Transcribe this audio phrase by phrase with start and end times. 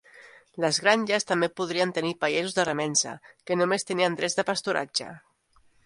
[0.63, 3.15] Les granges també podrien tenir pagesos de remença,
[3.49, 5.17] que només tenien drets de pasturatge.